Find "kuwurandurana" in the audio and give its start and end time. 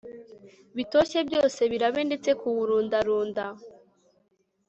2.39-3.45